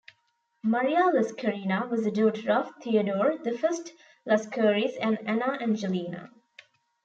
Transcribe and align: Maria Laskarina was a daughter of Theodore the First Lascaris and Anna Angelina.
Maria 0.63 1.11
Laskarina 1.13 1.87
was 1.87 2.07
a 2.07 2.11
daughter 2.11 2.51
of 2.53 2.73
Theodore 2.81 3.37
the 3.37 3.55
First 3.55 3.93
Lascaris 4.25 4.97
and 4.99 5.19
Anna 5.27 5.59
Angelina. 5.61 6.31